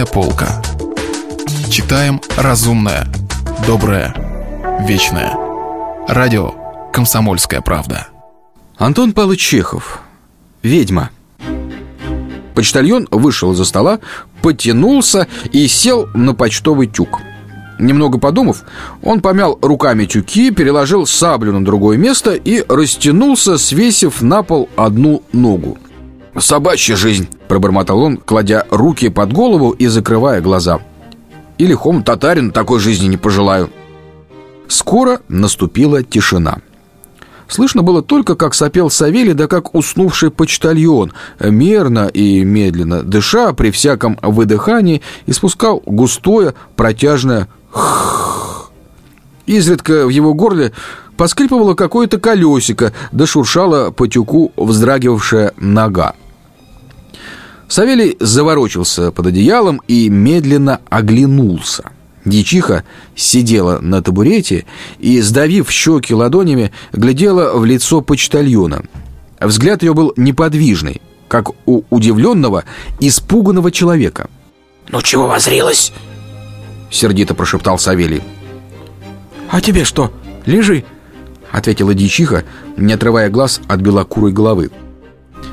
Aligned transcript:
Книжная 0.00 0.06
полка. 0.06 0.62
Читаем 1.70 2.22
разумное, 2.36 3.06
доброе, 3.66 4.14
вечное. 4.86 5.36
Радио 6.08 6.54
«Комсомольская 6.92 7.60
правда». 7.60 8.08
Антон 8.78 9.12
Павлович 9.12 9.40
Чехов. 9.40 10.00
Ведьма. 10.62 11.10
Почтальон 12.54 13.08
вышел 13.10 13.52
из-за 13.52 13.66
стола, 13.66 14.00
потянулся 14.40 15.26
и 15.52 15.68
сел 15.68 16.08
на 16.14 16.34
почтовый 16.34 16.86
тюк. 16.86 17.20
Немного 17.78 18.18
подумав, 18.18 18.62
он 19.02 19.20
помял 19.20 19.58
руками 19.60 20.06
тюки, 20.06 20.50
переложил 20.50 21.06
саблю 21.06 21.52
на 21.52 21.64
другое 21.64 21.98
место 21.98 22.32
и 22.32 22.64
растянулся, 22.68 23.58
свесив 23.58 24.22
на 24.22 24.42
пол 24.42 24.70
одну 24.76 25.22
ногу. 25.32 25.76
«Собачья 26.38 26.96
жизнь!»– 26.96 27.28
пробормотал 27.50 28.00
он, 28.00 28.16
кладя 28.16 28.64
руки 28.70 29.08
под 29.08 29.32
голову 29.32 29.72
и 29.72 29.88
закрывая 29.88 30.40
глаза. 30.40 30.78
«И 31.58 31.66
лихом 31.66 32.04
татарин 32.04 32.52
такой 32.52 32.78
жизни 32.78 33.08
не 33.08 33.16
пожелаю». 33.16 33.70
Скоро 34.68 35.18
наступила 35.28 36.04
тишина– 36.04 36.58
Слышно 37.48 37.82
было 37.82 38.00
только, 38.00 38.36
как 38.36 38.54
сопел 38.54 38.90
Савелий, 38.90 39.32
да 39.32 39.48
как 39.48 39.74
уснувший 39.74 40.30
почтальон, 40.30 41.12
мерно 41.40 42.06
и 42.06 42.44
медленно 42.44 43.02
дыша 43.02 43.52
при 43.54 43.72
всяком 43.72 44.16
выдыхании, 44.22 45.02
испускал 45.26 45.82
густое 45.84 46.54
протяжное 46.76 47.48
«хх». 47.72 48.70
Изредка 49.46 50.06
в 50.06 50.10
его 50.10 50.32
горле 50.32 50.70
поскрипывало 51.16 51.74
какое-то 51.74 52.20
колесико, 52.20 52.92
да 53.10 53.26
шуршала 53.26 53.90
по 53.90 54.06
тюку 54.06 54.52
вздрагивавшая 54.56 55.52
нога. 55.56 56.14
Савелий 57.70 58.18
заворочился 58.20 59.10
под 59.12 59.28
одеялом 59.28 59.80
и 59.88 60.10
медленно 60.10 60.80
оглянулся– 60.90 61.90
Дьячиха 62.24 62.84
сидела 63.16 63.78
на 63.80 64.02
табурете 64.02 64.66
и, 64.98 65.20
сдавив 65.20 65.70
щеки 65.70 66.14
ладонями, 66.14 66.70
глядела 66.92 67.58
в 67.58 67.64
лицо 67.64 68.02
почтальона. 68.02 68.82
Взгляд 69.40 69.82
ее 69.82 69.94
был 69.94 70.12
неподвижный, 70.16 71.00
как 71.28 71.50
у 71.66 71.82
удивленного, 71.88 72.64
испуганного 73.00 73.70
человека. 73.72 74.28
«Ну 74.88 75.00
чего 75.00 75.28
возрилась?»— 75.28 75.92
сердито 76.90 77.34
прошептал 77.34 77.78
Савелий. 77.78 78.22
«А 79.48 79.60
тебе 79.60 79.84
что, 79.84 80.12
лежи!»— 80.44 80.84
ответила 81.50 81.94
дьячиха, 81.94 82.44
не 82.76 82.92
отрывая 82.92 83.30
глаз 83.30 83.60
от 83.66 83.80
белокурой 83.80 84.32
головы. 84.32 84.70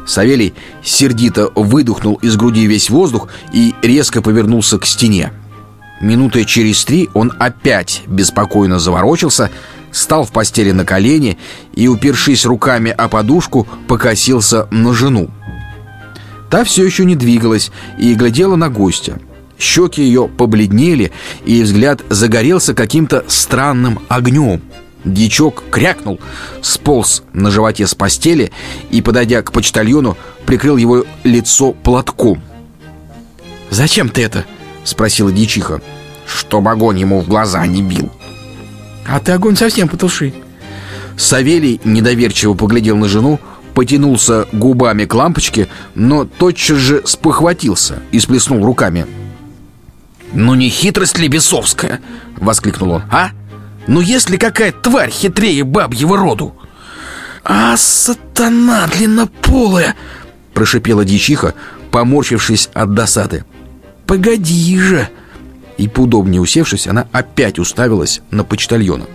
Савелий 0.07 0.53
сердито 0.83 1.51
выдохнул 1.53 2.15
из 2.15 2.37
груди 2.37 2.65
весь 2.65 2.89
воздух 2.89 3.27
и 3.53 3.75
резко 3.83 4.21
повернулся 4.21 4.79
к 4.79 4.85
стене. 4.85 5.33
Минуты 5.99 6.45
через 6.45 6.85
три 6.85 7.09
он 7.13 7.33
опять 7.39 8.03
беспокойно 8.07 8.79
заворочился, 8.79 9.51
стал 9.91 10.23
в 10.23 10.31
постели 10.31 10.71
на 10.71 10.85
колени 10.85 11.37
и, 11.75 11.87
упершись 11.87 12.45
руками 12.45 12.91
о 12.91 13.09
подушку, 13.09 13.67
покосился 13.87 14.67
на 14.71 14.93
жену. 14.93 15.29
Та 16.49 16.63
все 16.63 16.85
еще 16.85 17.03
не 17.03 17.15
двигалась 17.15 17.71
и 17.99 18.13
глядела 18.13 18.55
на 18.55 18.69
гостя. 18.69 19.19
Щеки 19.59 20.03
ее 20.03 20.29
побледнели, 20.29 21.11
и 21.45 21.63
взгляд 21.63 22.01
загорелся 22.09 22.73
каким-то 22.73 23.25
странным 23.27 23.99
огнем. 24.07 24.61
Дичок 25.13 25.63
крякнул, 25.71 26.19
сполз 26.61 27.23
на 27.33 27.51
животе 27.51 27.87
с 27.87 27.95
постели 27.95 28.51
и, 28.89 29.01
подойдя 29.01 29.41
к 29.41 29.51
почтальону, 29.51 30.17
прикрыл 30.45 30.77
его 30.77 31.05
лицо 31.23 31.71
платком. 31.71 32.41
«Зачем 33.69 34.09
ты 34.09 34.23
это?» 34.23 34.45
Спросила 34.87 35.33
дьячиха 35.33 35.81
Чтоб 36.25 36.65
огонь 36.65 36.99
ему 36.99 37.19
в 37.19 37.27
глаза 37.27 37.65
не 37.67 37.81
бил 37.81 38.09
А 39.05 39.19
ты 39.19 39.33
огонь 39.33 39.57
совсем 39.57 39.89
потуши 39.89 40.33
Савелий 41.17 41.81
недоверчиво 41.83 42.53
поглядел 42.53 42.95
на 42.95 43.09
жену 43.09 43.37
Потянулся 43.73 44.47
губами 44.53 45.03
к 45.03 45.13
лампочке 45.13 45.67
Но 45.93 46.23
тотчас 46.23 46.77
же 46.77 47.01
спохватился 47.05 48.01
И 48.11 48.19
сплеснул 48.21 48.65
руками 48.65 49.05
«Ну 50.33 50.55
не 50.55 50.69
хитрость 50.69 51.17
ли 51.19 51.27
бесовская?»— 51.27 52.01
воскликнул 52.37 52.91
он. 52.91 53.03
«А? 53.09 53.29
Ну 53.87 54.01
если 54.01 54.37
какая 54.37 54.71
тварь 54.71 55.09
хитрее 55.09 55.63
бабьего 55.63 56.17
роду?» 56.17 56.55
«А, 57.43 57.75
сатана 57.77 58.87
длиннополая!»— 58.87 59.95
прошипела 60.53 61.05
дьячиха, 61.05 61.53
поморщившись 61.91 62.69
от 62.73 62.93
досады. 62.93 63.45
Погоди 64.07 64.79
же!» 64.79 65.09
И 65.77 65.87
поудобнее 65.87 66.41
усевшись, 66.41 66.87
она 66.87 67.07
опять 67.11 67.59
уставилась 67.59 68.21
на 68.31 68.43
почтальона. 68.43 69.05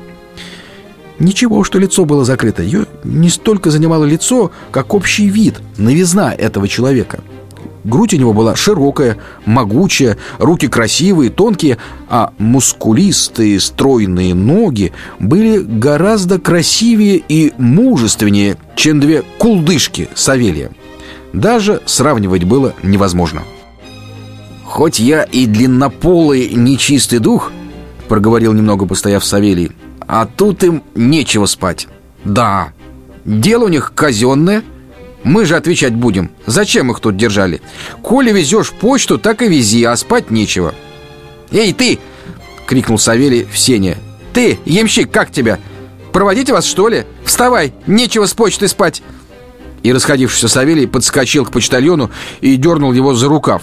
Ничего, 1.19 1.65
что 1.65 1.79
лицо 1.79 2.05
было 2.05 2.25
закрыто. 2.25 2.63
Ее 2.63 2.87
не 3.03 3.31
столько 3.31 3.71
занимало 3.71 4.05
лицо, 4.05 4.53
как 4.71 4.95
общий 4.95 5.29
вид, 5.29 5.61
новизна 5.79 6.33
этого 6.33 6.69
человека. 6.69 7.21
Грудь 7.85 8.15
у 8.15 8.17
него 8.17 8.33
была 8.33 8.55
широкая, 8.55 9.17
могучая, 9.45 10.17
руки 10.39 10.69
красивые, 10.69 11.31
тонкие, 11.31 11.79
а 12.09 12.33
мускулистые, 12.39 13.59
стройные 13.59 14.35
ноги 14.35 14.93
были 15.19 15.59
гораздо 15.59 16.39
красивее 16.39 17.23
и 17.29 17.53
мужественнее, 17.59 18.57
чем 18.77 19.01
две 19.01 19.23
кулдышки 19.39 20.09
Савелия. 20.15 20.71
Даже 21.33 21.81
сравнивать 21.87 22.45
было 22.45 22.75
невозможно. 22.83 23.43
«Хоть 24.65 25.01
я 25.01 25.25
и 25.25 25.47
длиннополый 25.47 26.51
нечистый 26.51 27.19
дух»,— 27.19 27.53
проговорил 28.09 28.53
немного 28.53 28.87
постояв 28.87 29.25
Савелий, 29.25 29.73
«а 30.07 30.27
тут 30.27 30.63
им 30.63 30.83
нечего 30.95 31.47
спать. 31.47 31.89
Да, 32.25 32.73
дело 33.25 33.65
у 33.65 33.69
них 33.69 33.93
казенное, 33.95 34.63
мы 35.25 35.45
же 35.45 35.57
отвечать 35.57 35.95
будем. 35.95 36.31
Зачем 36.47 36.91
их 36.91 37.01
тут 37.01 37.17
держали? 37.17 37.61
Коли 38.03 38.33
везешь 38.33 38.73
почту, 38.73 39.19
так 39.19 39.43
и 39.43 39.49
вези, 39.49 39.85
а 39.85 39.97
спать 39.97 40.31
нечего». 40.31 40.75
«Эй, 41.51 41.73
ты!»— 41.73 41.99
крикнул 42.67 42.99
Савелий 42.99 43.45
в 43.45 43.59
сене. 43.59 43.99
«Ты, 44.33 44.59
ямщик, 44.65 45.11
как 45.11 45.31
тебя? 45.31 45.59
Проводите 46.13 46.53
вас, 46.53 46.65
что 46.65 46.89
ли? 46.89 47.05
Вставай, 47.25 47.75
нечего 47.87 48.27
с 48.27 48.33
почты 48.33 48.69
спать!» 48.69 49.03
И 49.83 49.93
расходившийся 49.93 50.49
Савелий 50.49 50.87
подскочил 50.87 51.45
к 51.45 51.53
почтальону 51.53 52.11
и 52.41 52.57
дернул 52.57 52.93
его 52.93 53.15
за 53.15 53.29
рукав. 53.29 53.63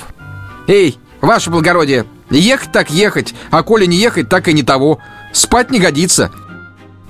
«Эй, 0.67 0.97
ваше 1.21 1.49
благородие, 1.49 2.05
ехать 2.29 2.71
так 2.71 2.91
ехать, 2.91 3.33
а 3.49 3.63
коли 3.63 3.85
не 3.85 3.97
ехать, 3.97 4.29
так 4.29 4.47
и 4.47 4.53
не 4.53 4.63
того. 4.63 4.99
Спать 5.33 5.71
не 5.71 5.79
годится». 5.79 6.31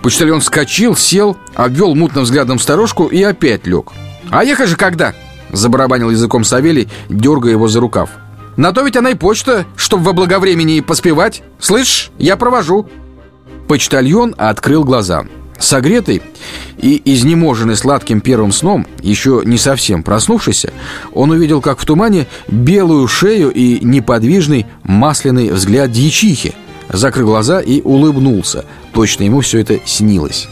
Почтальон 0.02 0.40
вскочил, 0.40 0.96
сел, 0.96 1.38
обвел 1.56 1.94
мутным 1.94 2.24
взглядом 2.24 2.60
сторожку 2.60 3.08
и 3.08 3.22
опять 3.22 3.68
лег. 3.68 3.92
«А 4.30 4.44
ехать 4.44 4.70
же 4.70 4.76
когда?»– 4.76 5.14
забарабанил 5.52 6.10
языком 6.10 6.44
Савелий, 6.44 6.90
дергая 7.10 7.54
его 7.54 7.68
за 7.68 7.80
рукав. 7.80 8.10
«На 8.58 8.72
то 8.72 8.82
ведь 8.82 8.98
она 8.98 9.12
и 9.12 9.16
почта, 9.16 9.66
чтобы 9.76 10.04
во 10.04 10.14
благовремени 10.14 10.82
поспевать. 10.82 11.44
Слышь, 11.60 12.12
я 12.18 12.38
провожу». 12.38 12.88
Почтальон 13.68 14.36
открыл 14.38 14.84
глаза– 14.84 15.26
Согретый 15.60 16.22
и 16.78 17.02
изнеможенный 17.04 17.76
сладким 17.76 18.22
первым 18.22 18.54
сном, 18.54 18.88
еще 19.02 19.42
не 19.44 19.58
совсем 19.58 20.04
проснувшийся, 20.04 20.72
он 21.14 21.32
увидел, 21.32 21.62
как 21.62 21.80
в 21.80 21.86
тумане, 21.86 22.28
белую 22.48 23.08
шею 23.10 23.52
и 23.52 23.84
неподвижный 23.84 24.66
масляный 24.84 25.52
взгляд 25.52 25.92
дьячихи, 25.92 26.56
закрыл 26.88 27.28
глаза 27.28 27.60
и 27.60 27.82
улыбнулся. 27.82 28.64
Точно 28.94 29.24
ему 29.24 29.42
все 29.42 29.60
это 29.60 29.80
снилось. 29.86 30.48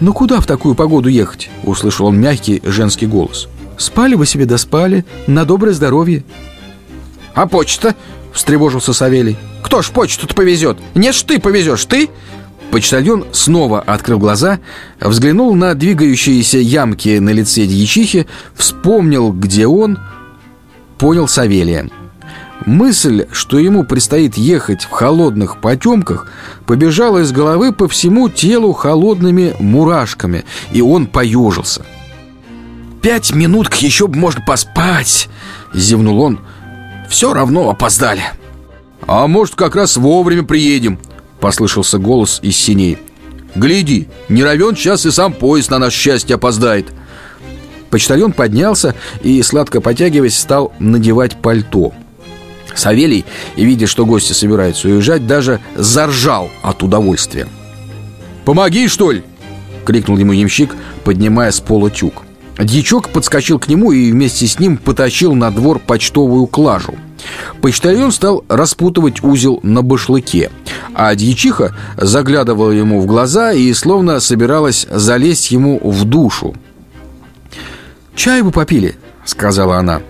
«Ну 0.00 0.12
куда 0.12 0.40
в 0.40 0.46
такую 0.46 0.74
погоду 0.74 1.08
ехать?»— 1.08 1.50
услышал 1.64 2.06
он 2.06 2.20
мягкий 2.20 2.62
женский 2.64 3.06
голос. 3.06 3.48
«Спали 3.76 4.14
бы 4.14 4.26
себе 4.26 4.44
да 4.44 4.58
спали, 4.58 5.04
на 5.26 5.44
доброе 5.44 5.72
здоровье». 5.72 6.24
«А 7.34 7.46
почта?»— 7.46 7.94
встревожился 8.32 8.92
Савелий. 8.92 9.36
«Кто 9.62 9.82
ж 9.82 9.90
почту-то 9.90 10.34
повезет? 10.34 10.78
Нет 10.94 11.14
ж 11.14 11.22
ты 11.22 11.40
повезешь, 11.40 11.84
ты?» 11.84 12.10
Почтальон 12.70 13.24
снова 13.32 13.80
открыл 13.80 14.18
глаза, 14.18 14.60
взглянул 15.00 15.54
на 15.54 15.74
двигающиеся 15.74 16.58
ямки 16.58 17.18
на 17.18 17.30
лице 17.30 17.64
дьячихи, 17.64 18.26
вспомнил, 18.54 19.32
где 19.32 19.66
он, 19.66 19.98
понял 20.98 21.28
Савелия. 21.28 21.88
Мысль, 22.66 23.26
что 23.30 23.58
ему 23.58 23.84
предстоит 23.84 24.36
ехать 24.36 24.82
в 24.82 24.90
холодных 24.90 25.60
потемках, 25.60 26.30
побежала 26.66 27.18
из 27.18 27.30
головы 27.32 27.72
по 27.72 27.88
всему 27.88 28.28
телу 28.28 28.72
холодными 28.72 29.54
мурашками, 29.60 30.44
и 30.72 30.80
он 30.80 31.06
поежился. 31.06 31.84
«Пять 33.00 33.32
минуток 33.32 33.76
еще 33.76 34.08
бы 34.08 34.18
можно 34.18 34.42
поспать!»— 34.44 35.28
зевнул 35.72 36.20
он. 36.20 36.40
«Все 37.08 37.32
равно 37.32 37.70
опоздали!» 37.70 38.22
«А 39.06 39.26
может, 39.28 39.54
как 39.54 39.76
раз 39.76 39.96
вовремя 39.96 40.42
приедем?» 40.42 40.98
Послышался 41.40 41.98
голос 41.98 42.40
из 42.42 42.56
синей 42.56 42.98
Гляди, 43.54 44.08
не 44.28 44.42
равен 44.42 44.74
час 44.74 45.06
и 45.06 45.10
сам 45.12 45.32
поезд 45.32 45.70
на 45.70 45.78
наше 45.78 45.96
счастье 45.96 46.34
опоздает 46.34 46.86
Почтальон 47.90 48.32
поднялся 48.32 48.96
и, 49.22 49.40
сладко 49.42 49.80
потягиваясь, 49.80 50.36
стал 50.36 50.72
надевать 50.80 51.40
пальто 51.40 51.94
Савелий, 52.78 53.24
видя, 53.56 53.86
что 53.86 54.06
гости 54.06 54.32
собираются 54.32 54.88
уезжать, 54.88 55.26
даже 55.26 55.60
заржал 55.76 56.48
от 56.62 56.82
удовольствия. 56.82 57.48
«Помоги, 58.44 58.86
что 58.88 59.10
ли?»— 59.10 59.24
крикнул 59.84 60.16
ему 60.16 60.32
ямщик, 60.32 60.74
поднимая 61.04 61.50
с 61.50 61.60
пола 61.60 61.90
тюк. 61.90 62.22
Дьячок 62.58 63.08
подскочил 63.08 63.58
к 63.58 63.68
нему 63.68 63.92
и 63.92 64.10
вместе 64.10 64.46
с 64.46 64.58
ним 64.58 64.76
потащил 64.76 65.34
на 65.34 65.50
двор 65.50 65.80
почтовую 65.80 66.46
клажу. 66.46 66.94
Почтальон 67.60 68.12
стал 68.12 68.44
распутывать 68.48 69.22
узел 69.22 69.60
на 69.62 69.82
башлыке, 69.82 70.50
а 70.94 71.14
дьячиха 71.14 71.74
заглядывала 71.96 72.70
ему 72.70 73.00
в 73.00 73.06
глаза 73.06 73.52
и 73.52 73.72
словно 73.74 74.20
собиралась 74.20 74.86
залезть 74.90 75.50
ему 75.50 75.80
в 75.82 76.04
душу. 76.04 76.54
«Чай 78.14 78.42
бы 78.42 78.50
попили»,— 78.50 78.96
сказала 79.24 79.78
она. 79.78 80.00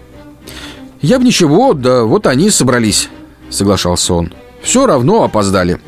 «Я 1.00 1.18
бы 1.18 1.24
ничего, 1.24 1.74
да 1.74 2.02
вот 2.04 2.26
они 2.26 2.50
собрались»,— 2.50 3.08
соглашался 3.50 4.14
он. 4.14 4.32
«Все 4.62 4.86
равно 4.86 5.22
опоздали». 5.22 5.78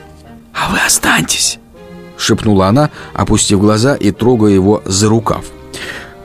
«А 0.55 0.71
вы 0.71 0.79
останьтесь»,— 0.85 1.59
шепнула 2.17 2.69
она, 2.69 2.91
опустив 3.13 3.61
глаза 3.61 3.95
и 3.95 4.13
трогая 4.13 4.53
его 4.53 4.83
за 4.85 5.09
рукав. 5.09 5.47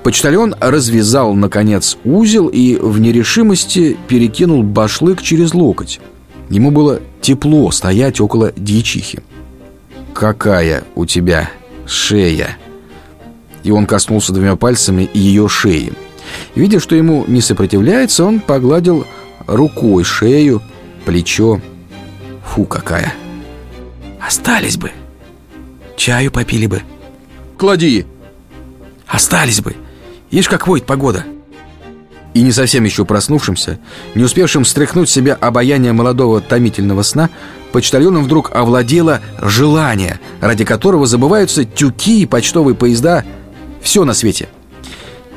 Почтальон 0.03 0.55
развязал, 0.59 1.33
наконец, 1.33 1.97
узел 2.03 2.47
и 2.47 2.75
в 2.75 2.99
нерешимости 2.99 3.97
перекинул 4.07 4.61
башлык 4.61 5.19
через 5.23 5.55
локоть. 5.55 5.99
Ему 6.49 6.69
было 6.69 6.99
тепло 7.21 7.71
стоять 7.71 8.21
около 8.21 8.51
дьячихи. 8.55 9.23
«Какая 10.13 10.83
у 10.93 11.07
тебя 11.07 11.49
шея!» 11.87 12.57
И 13.63 13.71
он 13.71 13.87
коснулся 13.87 14.31
двумя 14.31 14.55
пальцами 14.55 15.09
ее 15.11 15.49
шеи. 15.49 15.91
Видя, 16.55 16.79
что 16.79 16.95
ему 16.95 17.25
не 17.27 17.41
сопротивляется, 17.41 18.25
он 18.25 18.39
погладил 18.39 19.05
рукой 19.47 20.03
шею, 20.03 20.61
плечо. 21.05 21.61
Фу, 22.45 22.65
какая! 22.65 23.13
Остались 24.25 24.77
бы. 24.77 24.91
Чаю 25.95 26.31
попили 26.31 26.65
бы. 26.65 26.81
Клади. 27.57 28.05
Остались 29.07 29.61
бы. 29.61 29.75
Ишь, 30.31 30.49
как 30.49 30.67
воет 30.67 30.85
погода 30.85 31.23
И 32.33 32.41
не 32.41 32.51
совсем 32.51 32.83
еще 32.83 33.05
проснувшимся 33.05 33.79
Не 34.15 34.23
успевшим 34.23 34.65
стряхнуть 34.65 35.09
себя 35.09 35.35
обаяние 35.35 35.93
молодого 35.93 36.41
томительного 36.41 37.03
сна 37.03 37.29
Почтальоном 37.71 38.23
вдруг 38.23 38.51
овладело 38.53 39.21
желание 39.41 40.19
Ради 40.41 40.65
которого 40.65 41.05
забываются 41.05 41.63
тюки 41.63 42.21
и 42.21 42.25
почтовые 42.25 42.75
поезда 42.75 43.23
Все 43.81 44.03
на 44.03 44.13
свете 44.13 44.49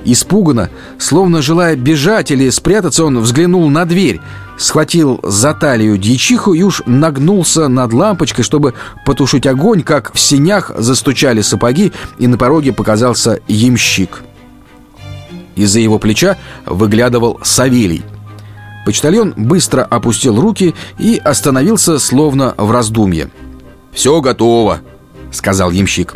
Испуганно, 0.05 0.71
словно 0.99 1.43
желая 1.43 1.77
бежать 1.77 2.31
или 2.31 2.49
спрятаться, 2.51 3.05
он 3.05 3.19
взглянул 3.19 3.69
на 3.69 3.85
дверь 3.85 4.21
Схватил 4.57 5.21
за 5.23 5.55
талию 5.55 5.97
дьячиху 5.99 6.53
и 6.53 6.63
уж 6.63 6.83
нагнулся 6.85 7.69
над 7.69 7.93
лампочкой, 7.93 8.45
чтобы 8.45 8.75
потушить 9.07 9.47
огонь, 9.47 9.85
как 9.85 10.13
в 10.13 10.19
синях 10.19 10.73
застучали 10.77 11.43
сапоги, 11.43 11.93
и 12.19 12.27
на 12.27 12.37
пороге 12.37 12.73
показался 12.73 13.41
ямщик– 13.47 14.23
из-за 15.59 15.81
его 15.81 15.99
плеча 15.99 16.39
выглядывал 16.67 17.41
Савелий. 17.43 18.05
Почтальон 18.87 19.35
быстро 19.37 19.83
опустил 19.83 20.41
руки 20.41 20.75
и 20.99 21.21
остановился, 21.23 21.99
словно 21.99 22.55
в 22.57 22.71
раздумье. 22.71 23.29
«Все 23.93 24.21
готово»,— 24.21 24.79
сказал 25.33 25.73
ямщик. 25.73 26.15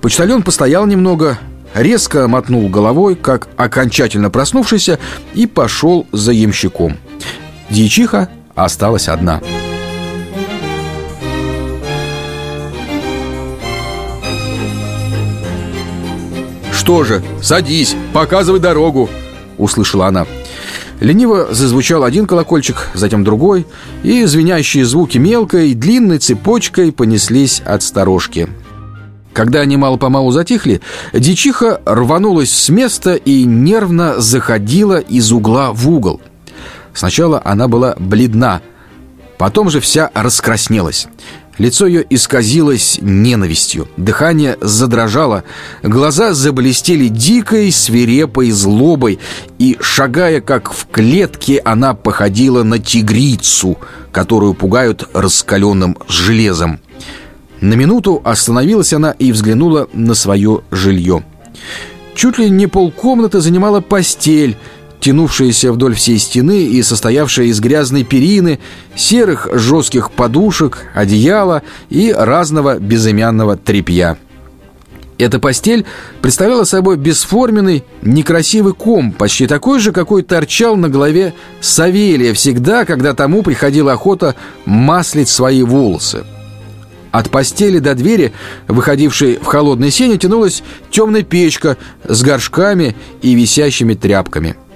Почтальон 0.00 0.44
постоял 0.44 0.86
немного, 0.86 1.38
резко 1.74 2.28
мотнул 2.28 2.68
головой, 2.68 3.14
как 3.14 3.48
окончательно 3.56 4.30
проснувшийся, 4.30 4.98
и 5.34 5.46
пошел 5.46 6.06
за 6.12 6.32
ямщиком. 6.32 6.96
Дьячиха 7.70 8.28
осталась 8.54 9.08
одна. 9.08 9.40
Что 16.88 17.04
же, 17.04 17.22
садись, 17.42 17.94
показывай 18.14 18.60
дорогу!» 18.60 19.10
Услышала 19.58 20.06
она 20.06 20.26
Лениво 21.00 21.52
зазвучал 21.52 22.02
один 22.02 22.26
колокольчик, 22.26 22.88
затем 22.94 23.24
другой 23.24 23.66
И 24.02 24.24
звенящие 24.24 24.86
звуки 24.86 25.18
мелкой, 25.18 25.74
длинной 25.74 26.18
цепочкой 26.18 26.92
понеслись 26.92 27.60
от 27.66 27.82
сторожки 27.82 28.48
когда 29.38 29.60
они 29.60 29.76
мало-помалу 29.76 30.32
затихли, 30.32 30.80
дичиха 31.12 31.80
рванулась 31.84 32.50
с 32.50 32.70
места 32.70 33.14
и 33.14 33.44
нервно 33.44 34.20
заходила 34.20 34.98
из 34.98 35.30
угла 35.30 35.72
в 35.72 35.88
угол. 35.88 36.20
Сначала 36.92 37.40
она 37.44 37.68
была 37.68 37.94
бледна, 38.00 38.62
потом 39.38 39.70
же 39.70 39.78
вся 39.78 40.10
раскраснелась. 40.12 41.06
Лицо 41.56 41.86
ее 41.86 42.04
исказилось 42.10 42.98
ненавистью, 43.00 43.86
дыхание 43.96 44.58
задрожало, 44.60 45.44
глаза 45.84 46.34
заблестели 46.34 47.06
дикой, 47.06 47.70
свирепой 47.70 48.50
злобой, 48.50 49.20
и, 49.60 49.76
шагая 49.80 50.40
как 50.40 50.72
в 50.72 50.88
клетке, 50.90 51.60
она 51.64 51.94
походила 51.94 52.64
на 52.64 52.80
тигрицу, 52.80 53.78
которую 54.10 54.54
пугают 54.54 55.08
раскаленным 55.12 55.96
железом. 56.08 56.80
На 57.60 57.74
минуту 57.74 58.20
остановилась 58.24 58.92
она 58.92 59.12
и 59.12 59.32
взглянула 59.32 59.88
на 59.92 60.14
свое 60.14 60.62
жилье. 60.70 61.24
Чуть 62.14 62.38
ли 62.38 62.50
не 62.50 62.66
полкомнаты 62.66 63.40
занимала 63.40 63.80
постель– 63.80 64.56
тянувшаяся 65.00 65.72
вдоль 65.72 65.94
всей 65.94 66.18
стены 66.18 66.64
и 66.64 66.82
состоявшая 66.82 67.46
из 67.46 67.60
грязной 67.60 68.04
перины, 68.04 68.58
серых 68.96 69.48
жестких 69.52 70.10
подушек, 70.10 70.86
одеяла 70.94 71.62
и 71.88 72.12
разного 72.12 72.78
безымянного 72.78 73.56
тряпья. 73.56 74.18
Эта 75.18 75.40
постель 75.40 75.84
представляла 76.22 76.62
собой 76.62 76.96
бесформенный, 76.96 77.82
некрасивый 78.02 78.72
ком, 78.72 79.10
почти 79.10 79.48
такой 79.48 79.80
же, 79.80 79.90
какой 79.90 80.22
торчал 80.22 80.76
на 80.76 80.88
голове 80.88 81.34
Савелия 81.60 82.32
всегда, 82.34 82.84
когда 82.84 83.14
тому 83.14 83.42
приходила 83.42 83.92
охота 83.92 84.36
маслить 84.64 85.28
свои 85.28 85.62
волосы. 85.62 86.24
От 87.10 87.30
постели 87.30 87.78
до 87.78 87.94
двери, 87.94 88.32
выходившей 88.66 89.38
в 89.38 89.44
холодной 89.44 89.90
сене, 89.90 90.18
тянулась 90.18 90.62
темная 90.90 91.22
печка 91.22 91.76
с 92.04 92.22
горшками 92.22 92.96
и 93.22 93.34
висящими 93.34 93.94
тряпками– 93.94 94.56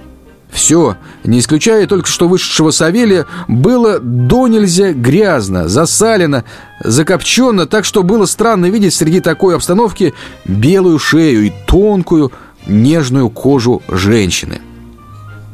все, 0.53 0.97
не 1.23 1.39
исключая 1.39 1.87
только 1.87 2.07
что 2.07 2.27
вышедшего 2.27 2.69
Савелия, 2.69 3.25
было 3.47 3.99
до 3.99 4.47
нельзя 4.47 4.93
грязно, 4.93 5.67
засалено, 5.67 6.43
закопчено, 6.79 7.65
так 7.65 7.85
что 7.85 8.03
было 8.03 8.27
странно 8.27 8.67
видеть 8.67 8.93
среди 8.93 9.19
такой 9.19 9.55
обстановки 9.55 10.13
белую 10.45 10.99
шею 10.99 11.47
и 11.47 11.53
тонкую, 11.65 12.31
нежную 12.67 13.31
кожу 13.31 13.81
женщины. 13.87 14.61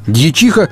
Дьячиха 0.05 0.69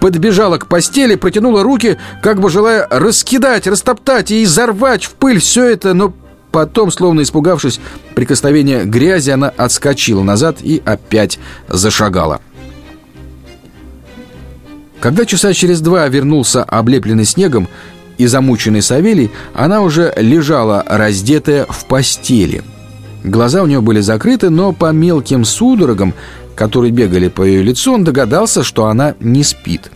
подбежала 0.00 0.58
к 0.58 0.66
постели, 0.66 1.14
протянула 1.14 1.62
руки, 1.62 1.98
как 2.22 2.40
бы 2.40 2.50
желая 2.50 2.86
раскидать, 2.90 3.66
растоптать 3.66 4.30
и 4.30 4.42
изорвать 4.42 5.04
в 5.04 5.12
пыль 5.12 5.38
все 5.38 5.64
это, 5.64 5.94
но 5.94 6.12
потом, 6.50 6.90
словно 6.90 7.20
испугавшись 7.22 7.80
прикосновения 8.14 8.84
грязи, 8.84 9.30
она 9.30 9.48
отскочила 9.48 10.22
назад 10.22 10.58
и 10.62 10.82
опять 10.84 11.38
зашагала. 11.68 12.40
Когда 15.00 15.24
часа 15.24 15.54
через 15.54 15.80
два 15.80 16.06
вернулся 16.08 16.62
облепленный 16.62 17.24
снегом 17.24 17.68
и 18.18 18.26
замученный 18.26 18.82
Савелий, 18.82 19.30
она 19.54 19.80
уже 19.80 20.12
лежала 20.16 20.84
раздетая 20.86 21.64
в 21.66 21.86
постели. 21.86 22.62
Глаза 23.24 23.62
у 23.62 23.66
нее 23.66 23.80
были 23.80 24.00
закрыты, 24.00 24.50
но 24.50 24.72
по 24.72 24.92
мелким 24.92 25.44
судорогам, 25.44 26.14
которые 26.54 26.92
бегали 26.92 27.28
по 27.28 27.42
ее 27.42 27.62
лицу, 27.62 27.94
он 27.94 28.04
догадался, 28.04 28.62
что 28.62 28.86
она 28.86 29.14
не 29.20 29.42
спит. 29.42 29.90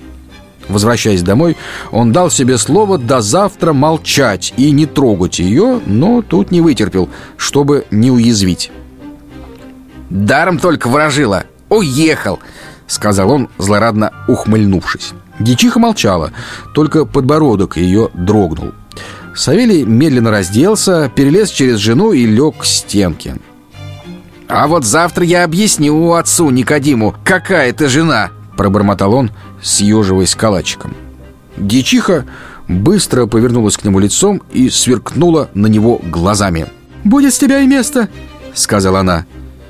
Возвращаясь 0.69 1.23
домой, 1.23 1.57
он 1.93 2.13
дал 2.13 2.31
себе 2.31 2.57
слово 2.59 2.99
до 2.99 3.21
завтра 3.21 3.73
молчать 3.73 4.55
и 4.57 4.71
не 4.71 4.87
трогать 4.87 5.39
ее, 5.39 5.81
но 5.85 6.23
тут 6.23 6.51
не 6.51 6.61
вытерпел, 6.61 7.11
чтобы 7.37 7.85
не 7.91 8.11
уязвить. 8.11 8.71
«Даром 10.11 10.59
только 10.59 10.89
ворожила! 10.89 11.45
Уехал!»— 11.69 12.39
сказал 12.87 13.31
он, 13.31 13.49
злорадно 13.59 14.13
ухмыльнувшись. 14.29 15.13
Дичиха 15.41 15.79
молчала, 15.79 16.33
только 16.75 17.05
подбородок 17.05 17.77
ее 17.77 18.11
дрогнул. 18.15 18.73
Савелий 19.35 19.85
медленно 19.85 20.31
разделся, 20.31 21.11
перелез 21.15 21.51
через 21.51 21.79
жену 21.79 22.13
и 22.13 22.25
лег 22.25 22.59
к 22.59 22.65
стенке. 22.65 23.37
«А 24.49 24.67
вот 24.67 24.85
завтра 24.85 25.25
я 25.25 25.45
объясню 25.45 26.13
отцу 26.13 26.51
Никодиму, 26.51 27.15
какая 27.25 27.73
ты 27.73 27.89
жена!» 27.89 28.31
Пробормотал 28.57 29.15
он, 29.15 29.31
съеживаясь 29.63 30.35
калачиком. 30.35 30.95
Дичиха 31.57 32.25
быстро 32.69 33.27
повернулась 33.27 33.77
к 33.77 33.85
нему 33.85 33.99
лицом 33.99 34.43
и 34.53 34.71
сверкнула 34.71 35.51
на 35.55 35.67
него 35.67 36.01
глазами. 36.03 36.67
«Будет 37.03 37.35
с 37.35 37.39
тебя 37.39 37.61
и 37.61 37.67
место!»— 37.67 38.09
сказала 38.55 39.01
она. 39.01 39.27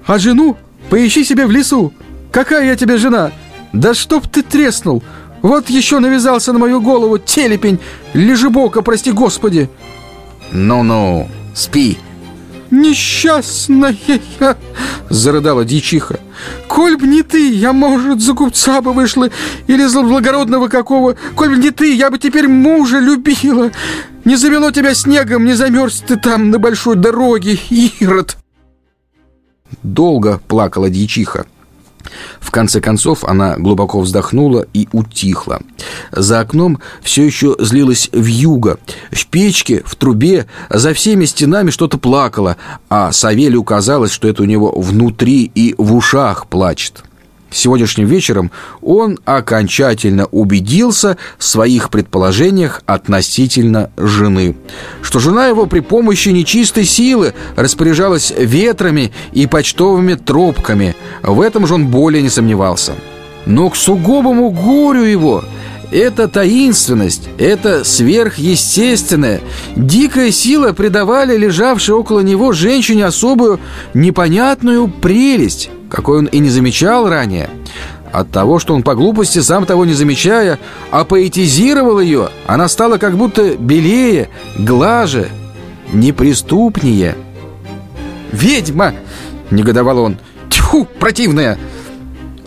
«А 0.07 0.19
жену 0.19 0.57
поищи 0.90 1.25
себе 1.25 1.47
в 1.47 1.50
лесу! 1.50 1.93
Какая 2.31 2.66
я 2.66 2.76
тебе 2.76 2.99
жена? 2.99 3.31
Да 3.73 3.95
чтоб 3.95 4.26
ты 4.26 4.43
треснул! 4.43 5.02
Вот 5.45 5.69
еще 5.69 5.99
навязался 5.99 6.52
на 6.52 6.59
мою 6.59 6.81
голову 6.81 7.19
телепень, 7.19 7.78
лежебока, 8.14 8.81
прости 8.81 9.12
господи. 9.12 9.69
Ну-ну, 10.52 11.28
спи. 11.54 11.99
Несчастная 12.75 13.97
я, 14.40 14.57
зарыдала 15.09 15.64
дьячиха. 15.64 16.19
Коль 16.66 16.97
б 16.97 17.07
не 17.07 17.23
ты, 17.23 17.52
я, 17.52 17.73
может, 17.73 18.21
за 18.21 18.35
купца 18.35 18.81
бы 18.81 18.93
вышла 18.93 19.31
или 19.69 19.85
за 19.85 20.02
благородного 20.02 20.66
какого. 20.66 21.16
Коль 21.37 21.50
б 21.50 21.57
не 21.57 21.71
ты, 21.71 21.95
я 21.95 22.11
бы 22.11 22.19
теперь 22.19 22.49
мужа 22.49 22.99
любила. 22.99 23.71
Не 24.25 24.35
завело 24.35 24.73
тебя 24.73 24.93
снегом, 24.95 25.45
не 25.45 25.54
замерз 25.54 26.02
ты 26.04 26.16
там 26.16 26.50
на 26.50 26.59
большой 26.59 26.97
дороге, 26.97 27.57
Ирод. 27.71 28.38
Долго 29.85 30.40
плакала 30.49 30.90
дьячиха. 30.90 31.47
В 32.40 32.50
конце 32.50 32.80
концов 32.80 33.25
она 33.25 33.56
глубоко 33.56 34.00
вздохнула 34.00 34.66
и 34.73 34.88
утихла. 34.92 35.61
За 36.12 36.40
окном 36.40 36.78
все 37.02 37.25
еще 37.25 37.56
злилась 37.58 38.11
вьюга. 38.12 38.78
В 39.11 39.26
печке, 39.26 39.82
в 39.84 39.96
трубе, 39.96 40.46
за 40.70 40.94
всеми 40.94 41.25
стенами 41.25 41.70
что-то 41.70 41.99
плакало, 41.99 42.56
а 42.88 43.12
Савелию 43.12 43.64
казалось, 43.64 44.12
что 44.12 44.28
это 44.28 44.42
у 44.42 44.46
него 44.46 44.73
внутри 44.76 45.50
и 45.54 45.75
в 45.78 45.94
ушах 45.94 46.46
плачет. 46.46 47.02
Сегодняшним 47.54 48.06
вечером 48.06 48.50
он 48.82 49.16
окончательно 49.25 50.26
убедился 50.26 51.16
в 51.38 51.44
своих 51.44 51.88
предположениях 51.88 52.82
относительно 52.84 53.90
жены. 53.96 54.56
Что 55.02 55.20
жена 55.20 55.46
его 55.46 55.66
при 55.66 55.78
помощи 55.78 56.30
нечистой 56.30 56.84
силы 56.84 57.32
распоряжалась 57.54 58.34
ветрами 58.37 59.12
и 59.32 59.46
почтовыми 59.46 60.14
тропками. 60.14 60.96
В 61.23 61.40
этом 61.40 61.68
же 61.68 61.75
он 61.75 61.87
более 61.87 62.23
не 62.23 62.28
сомневался. 62.28 62.94
Но 63.46 63.70
к 63.70 63.76
сугубому 63.76 64.50
горю 64.50 65.04
его 65.04 65.44
эта 65.92 66.26
таинственность, 66.26 67.28
эта 67.38 67.84
сверхъестественная, 67.84 69.40
дикая 69.76 70.32
сила 70.32 70.73
придавали 70.73 71.37
лежавшей 71.37 71.94
около 71.94 72.18
него 72.18 72.50
женщине 72.50 73.06
особую 73.06 73.61
непонятную 73.94 74.88
прелесть, 74.88 75.70
какой 75.95 76.19
он 76.19 76.27
и 76.27 76.39
не 76.41 76.51
замечал 76.51 77.09
ранее. 77.09 77.49
От 78.13 78.31
того, 78.31 78.59
что 78.59 78.75
он 78.75 78.83
по 78.83 78.95
глупости, 78.95 79.39
сам 79.39 79.65
того 79.65 79.85
не 79.85 79.95
замечая, 79.95 80.59
апоэтизировал 80.91 82.01
ее, 82.01 82.31
она 82.47 82.69
стала 82.69 82.99
как 82.99 83.17
будто 83.17 83.57
белее, 83.57 84.29
глаже, 84.59 85.29
неприступнее. 85.93 87.17
«Ведьма!»— 88.33 88.95
негодовал 89.51 89.99
он. 89.99 90.19
«Тьфу, 90.51 90.87
противная!» 90.99 91.59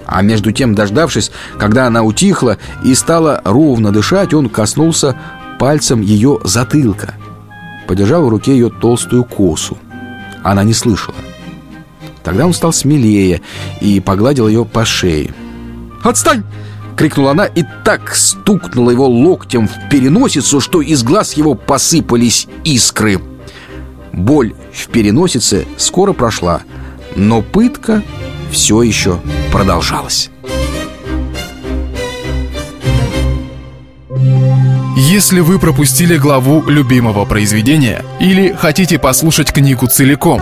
А 0.05 0.21
между 0.21 0.51
тем, 0.51 0.73
дождавшись, 0.75 1.31
когда 1.57 1.87
она 1.87 2.03
утихла 2.03 2.57
и 2.83 2.95
стала 2.95 3.41
ровно 3.43 3.91
дышать, 3.91 4.33
он 4.33 4.49
коснулся 4.49 5.17
пальцем 5.59 6.01
ее 6.01 6.39
затылка. 6.43 7.15
Подержал 7.87 8.25
в 8.25 8.29
руке 8.29 8.51
ее 8.51 8.69
толстую 8.69 9.25
косу. 9.25 9.77
Она 10.43 10.63
не 10.63 10.73
слышала. 10.73 11.15
Тогда 12.27 12.45
он 12.45 12.53
стал 12.53 12.73
смелее 12.73 13.39
и 13.79 14.01
погладил 14.01 14.49
ее 14.49 14.65
по 14.65 14.83
шее. 14.83 15.33
«Отстань!»— 16.03 16.43
крикнула 16.97 17.31
она 17.31 17.45
и 17.45 17.63
так 17.85 18.13
стукнула 18.13 18.91
его 18.91 19.07
локтем 19.07 19.65
в 19.65 19.89
переносицу, 19.89 20.59
что 20.59 20.81
из 20.81 21.03
глаз 21.03 21.35
его 21.37 21.55
посыпались 21.55 22.49
искры. 22.65 23.21
Боль 24.11 24.53
в 24.73 24.87
переносице 24.89 25.65
скоро 25.77 26.11
прошла, 26.11 26.63
но 27.15 27.41
пытка 27.41 28.03
все 28.51 28.81
еще 28.81 29.21
продолжалась. 29.53 30.29
Если 34.97 35.39
вы 35.39 35.59
пропустили 35.59 36.17
главу 36.17 36.61
любимого 36.67 37.23
произведения 37.23 38.03
или 38.19 38.51
хотите 38.51 38.99
послушать 38.99 39.53
книгу 39.53 39.87
целиком, 39.87 40.41